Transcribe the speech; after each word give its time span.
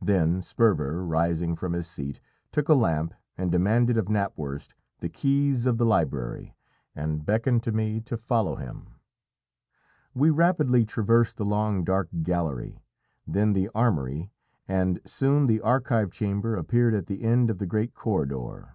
Then 0.00 0.42
Sperver, 0.42 1.06
rising 1.06 1.54
from 1.54 1.74
his 1.74 1.86
seat, 1.86 2.18
took 2.50 2.68
a 2.68 2.74
lamp 2.74 3.14
and 3.38 3.52
demanded 3.52 3.96
of 3.96 4.08
Knapwurst 4.08 4.74
the 4.98 5.08
keys 5.08 5.64
of 5.64 5.78
the 5.78 5.86
library, 5.86 6.56
and 6.92 7.24
beckoned 7.24 7.62
to 7.62 7.70
me 7.70 8.00
to 8.00 8.16
follow 8.16 8.56
him. 8.56 8.96
We 10.12 10.30
rapidly 10.30 10.84
traversed 10.84 11.36
the 11.36 11.44
long 11.44 11.84
dark 11.84 12.08
gallery, 12.24 12.82
then 13.28 13.52
the 13.52 13.70
armoury, 13.76 14.32
and 14.66 15.00
soon 15.04 15.46
the 15.46 15.60
archive 15.60 16.10
chamber 16.10 16.56
appeared 16.56 16.94
at 16.94 17.06
the 17.06 17.22
end 17.22 17.48
of 17.48 17.58
the 17.58 17.66
great 17.68 17.94
corridor. 17.94 18.74